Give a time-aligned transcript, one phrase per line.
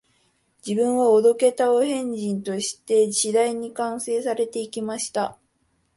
[0.67, 5.37] 自分はお道化たお変人として、次第に完成されて行きました